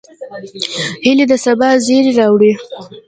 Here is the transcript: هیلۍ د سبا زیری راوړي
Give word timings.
هیلۍ 1.03 1.25
د 1.31 1.33
سبا 1.45 1.69
زیری 1.85 2.11
راوړي 2.19 2.51